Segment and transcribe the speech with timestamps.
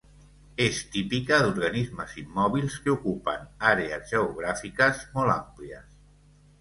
[0.63, 5.89] És típica d'organismes immòbils que ocupen àrees geogràfiques molt àmplies.